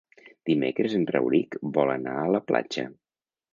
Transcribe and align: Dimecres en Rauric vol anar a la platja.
Dimecres 0.49 0.95
en 0.99 1.03
Rauric 1.11 1.59
vol 1.77 1.93
anar 1.99 2.17
a 2.25 2.35
la 2.39 2.43
platja. 2.51 2.89